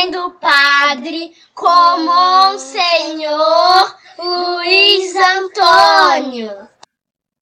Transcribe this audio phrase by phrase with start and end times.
[0.00, 6.68] Mensagem do Padre com Monsenhor Luiz Antônio.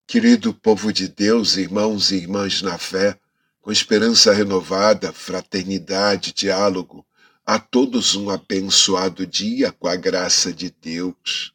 [0.07, 3.17] Querido povo de Deus, irmãos e irmãs na fé,
[3.61, 7.07] com esperança renovada, fraternidade, diálogo,
[7.47, 11.53] a todos um abençoado dia com a graça de Deus.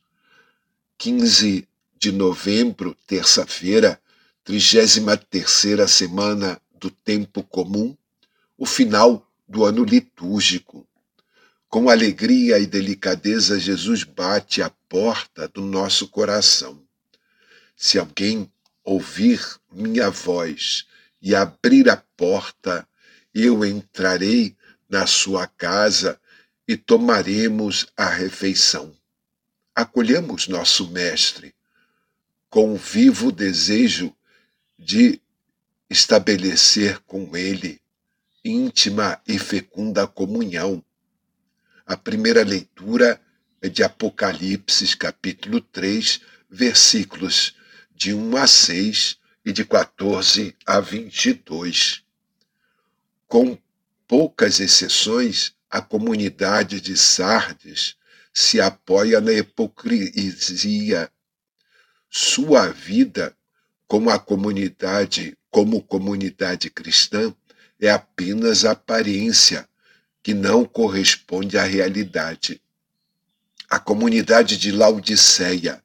[0.98, 1.68] 15
[1.98, 4.00] de novembro, terça-feira,
[4.46, 7.94] 33 semana do tempo comum,
[8.58, 10.88] o final do ano litúrgico.
[11.74, 16.80] Com alegria e delicadeza, Jesus bate à porta do nosso coração.
[17.76, 18.48] Se alguém
[18.84, 20.86] ouvir minha voz
[21.20, 22.88] e abrir a porta,
[23.34, 24.56] eu entrarei
[24.88, 26.22] na sua casa
[26.68, 28.96] e tomaremos a refeição.
[29.74, 31.56] Acolhemos nosso Mestre
[32.52, 34.16] com o vivo desejo
[34.78, 35.20] de
[35.90, 37.82] estabelecer com ele
[38.46, 40.86] íntima e fecunda comunhão.
[41.94, 43.22] A primeira leitura
[43.62, 47.56] é de Apocalipse, capítulo 3, versículos
[47.96, 52.02] de 1 a 6 e de 14 a 22.
[53.28, 53.56] Com
[54.08, 57.96] poucas exceções, a comunidade de Sardes
[58.34, 61.12] se apoia na hipocrisia.
[62.10, 63.38] Sua vida
[63.88, 67.32] como a comunidade, como comunidade cristã,
[67.80, 69.70] é apenas aparência
[70.24, 72.62] que não corresponde à realidade.
[73.70, 75.84] A comunidade de Laodiceia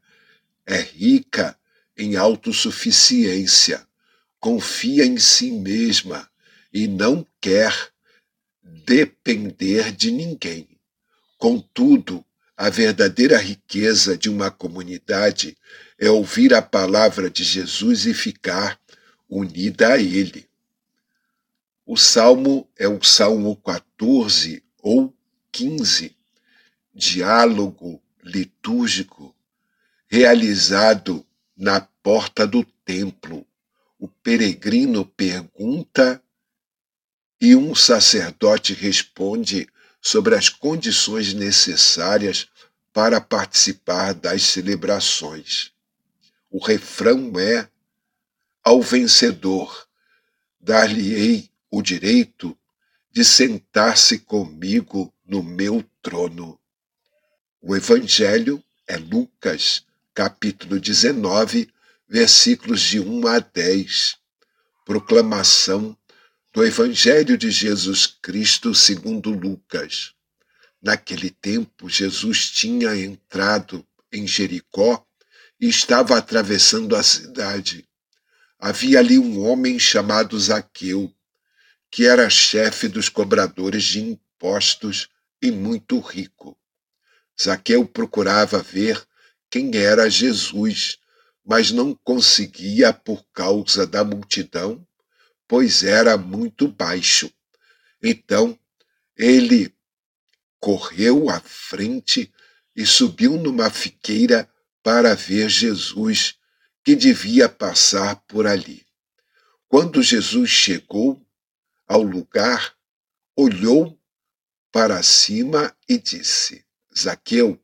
[0.64, 1.58] é rica
[1.96, 3.84] em autossuficiência,
[4.38, 6.30] confia em si mesma
[6.72, 7.74] e não quer
[8.62, 10.68] depender de ninguém.
[11.36, 12.24] Contudo,
[12.56, 15.56] a verdadeira riqueza de uma comunidade
[15.98, 18.78] é ouvir a palavra de Jesus e ficar
[19.28, 20.47] unida a Ele.
[21.90, 25.16] O salmo é o Salmo 14 ou
[25.50, 26.14] 15,
[26.94, 29.34] diálogo litúrgico
[30.06, 33.46] realizado na porta do templo.
[33.98, 36.22] O peregrino pergunta
[37.40, 39.66] e um sacerdote responde
[39.98, 42.48] sobre as condições necessárias
[42.92, 45.72] para participar das celebrações.
[46.50, 47.66] O refrão é:
[48.62, 49.88] Ao vencedor,
[50.60, 52.56] dar-lhe-ei o direito
[53.10, 56.58] de sentar-se comigo no meu trono.
[57.60, 59.84] O Evangelho é Lucas,
[60.14, 61.68] capítulo 19,
[62.08, 64.16] versículos de 1 a 10.
[64.84, 65.96] Proclamação
[66.52, 70.14] do Evangelho de Jesus Cristo segundo Lucas.
[70.80, 75.04] Naquele tempo, Jesus tinha entrado em Jericó
[75.60, 77.86] e estava atravessando a cidade.
[78.58, 81.12] Havia ali um homem chamado Zaqueu,
[81.90, 85.08] que era chefe dos cobradores de impostos
[85.40, 86.58] e muito rico.
[87.40, 89.02] Zaqueu procurava ver
[89.50, 90.98] quem era Jesus,
[91.44, 94.86] mas não conseguia por causa da multidão,
[95.46, 97.32] pois era muito baixo.
[98.02, 98.58] Então
[99.16, 99.74] ele
[100.60, 102.32] correu à frente
[102.76, 104.48] e subiu numa figueira
[104.82, 106.36] para ver Jesus,
[106.84, 108.86] que devia passar por ali.
[109.68, 111.22] Quando Jesus chegou
[111.88, 112.76] ao lugar,
[113.34, 113.98] olhou
[114.70, 116.64] para cima e disse:
[116.96, 117.58] Zaqueu,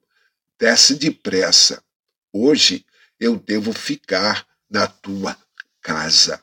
[0.58, 1.84] desce depressa.
[2.32, 2.84] Hoje
[3.20, 5.36] eu devo ficar na tua
[5.82, 6.42] casa.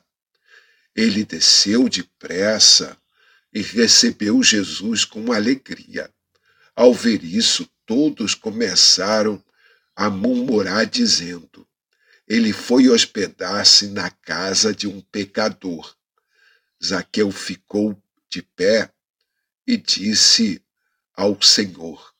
[0.94, 2.96] Ele desceu depressa
[3.52, 6.10] e recebeu Jesus com alegria.
[6.74, 9.42] Ao ver isso, todos começaram
[9.94, 11.66] a murmurar, dizendo:
[12.26, 15.94] Ele foi hospedar-se na casa de um pecador.
[16.84, 18.92] Zaqueu ficou de pé
[19.66, 20.60] e disse
[21.14, 22.12] ao Senhor: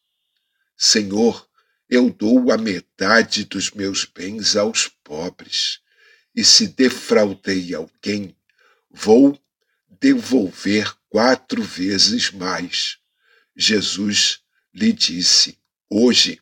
[0.76, 1.48] Senhor,
[1.88, 5.80] eu dou a metade dos meus bens aos pobres,
[6.34, 8.36] e se defraudei alguém,
[8.90, 9.38] vou
[10.00, 12.98] devolver quatro vezes mais.
[13.56, 14.40] Jesus
[14.72, 15.58] lhe disse:
[15.90, 16.40] Hoje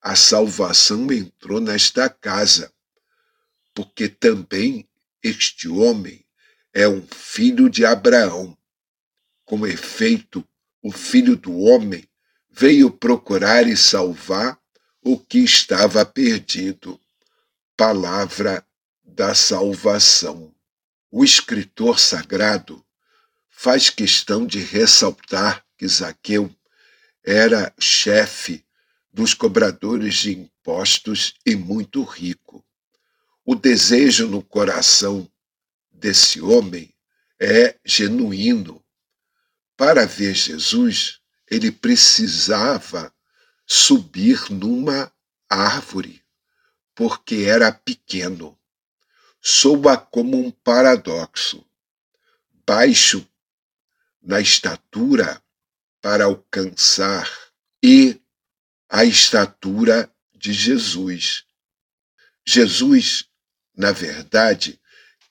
[0.00, 2.72] a salvação entrou nesta casa,
[3.74, 4.88] porque também
[5.22, 6.24] este homem
[6.78, 8.56] é um filho de Abraão.
[9.44, 10.46] Com efeito,
[10.80, 12.08] o filho do homem
[12.48, 14.56] veio procurar e salvar
[15.02, 17.00] o que estava perdido.
[17.76, 18.64] Palavra
[19.02, 20.54] da salvação.
[21.10, 22.86] O escritor sagrado
[23.48, 26.48] faz questão de ressaltar que Zaqueu
[27.24, 28.64] era chefe
[29.12, 32.64] dos cobradores de impostos e muito rico.
[33.44, 35.28] o desejo no coração
[35.98, 36.94] desse homem
[37.40, 38.84] é genuíno.
[39.76, 43.12] Para ver Jesus, ele precisava
[43.66, 45.12] subir numa
[45.48, 46.22] árvore,
[46.94, 48.58] porque era pequeno.
[49.40, 51.64] Soa como um paradoxo.
[52.66, 53.26] Baixo
[54.20, 55.42] na estatura
[56.02, 57.30] para alcançar
[57.82, 58.20] e
[58.88, 61.44] a estatura de Jesus.
[62.46, 63.26] Jesus,
[63.76, 64.80] na verdade,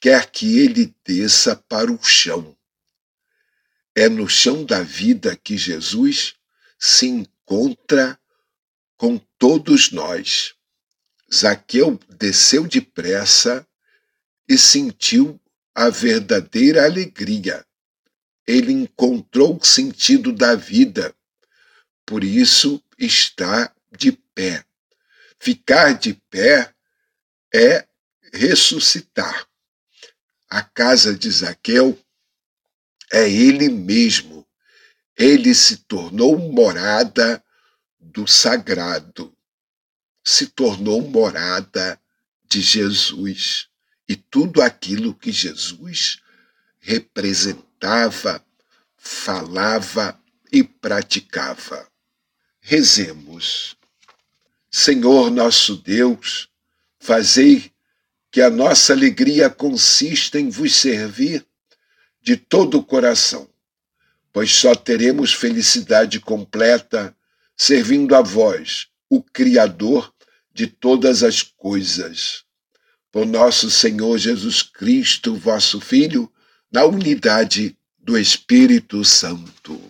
[0.07, 2.57] quer que ele desça para o chão.
[3.93, 6.35] É no chão da vida que Jesus
[6.79, 8.17] se encontra
[8.95, 10.55] com todos nós.
[11.33, 13.67] Zaqueu desceu depressa
[14.47, 15.37] e sentiu
[15.75, 17.65] a verdadeira alegria.
[18.47, 21.13] Ele encontrou o sentido da vida,
[22.05, 24.63] por isso está de pé.
[25.37, 26.73] Ficar de pé
[27.53, 27.85] é
[28.31, 29.45] ressuscitar.
[30.49, 31.97] A casa de Zaqueu
[33.11, 34.45] é ele mesmo.
[35.15, 37.43] Ele se tornou morada
[37.99, 39.35] do sagrado,
[40.23, 41.99] se tornou morada
[42.47, 43.67] de Jesus.
[44.07, 46.19] E tudo aquilo que Jesus
[46.79, 48.43] representava,
[48.95, 50.19] falava
[50.51, 51.87] e praticava.
[52.61, 53.75] Rezemos.
[54.71, 56.49] Senhor nosso Deus,
[56.99, 57.71] fazei
[58.37, 61.43] que a nossa alegria consista em vos servir
[62.21, 63.49] de todo o coração,
[64.31, 67.17] pois só teremos felicidade completa
[67.57, 70.13] servindo a vós, o Criador
[70.53, 72.43] de todas as coisas.
[73.11, 76.31] Por nosso Senhor Jesus Cristo, vosso Filho,
[76.71, 79.81] na unidade do Espírito Santo.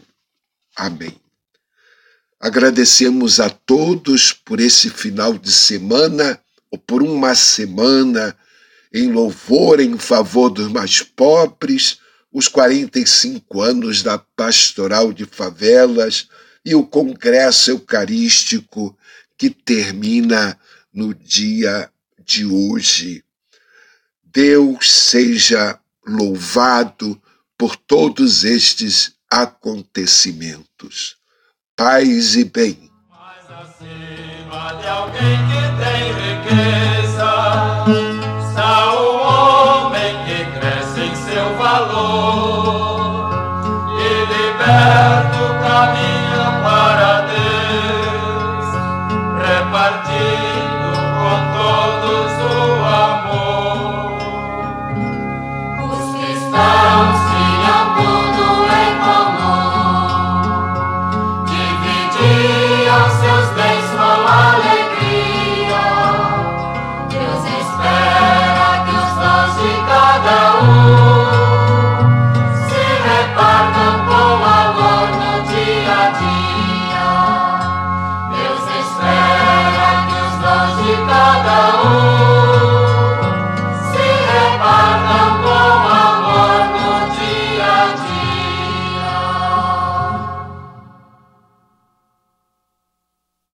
[0.73, 1.19] Amém.
[2.39, 6.41] Agradecemos a todos por esse final de semana
[6.72, 8.36] ou por uma semana
[8.94, 12.00] em louvor em favor dos mais pobres,
[12.31, 16.28] os 45 anos da Pastoral de Favelas
[16.64, 18.98] e o Congresso Eucarístico
[19.38, 20.60] que termina
[20.94, 21.90] no dia
[22.25, 23.24] de hoje.
[24.24, 27.22] Deus seja louvado
[27.58, 31.18] por todos estes acontecimentos.
[31.75, 32.90] Paz e bem.
[33.50, 35.67] Acima de alguém que
[36.47, 37.83] riqueza,
[38.39, 43.31] está o homem que cresce em seu valor
[43.99, 46.26] e liberto caminha para